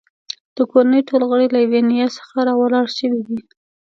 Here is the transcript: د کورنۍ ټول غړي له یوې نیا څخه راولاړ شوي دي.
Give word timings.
د 0.55 0.57
کورنۍ 0.71 1.01
ټول 1.09 1.21
غړي 1.31 1.47
له 1.53 1.59
یوې 1.65 1.81
نیا 1.89 2.07
څخه 2.17 2.37
راولاړ 2.47 2.85
شوي 2.97 3.21
دي. 3.27 3.39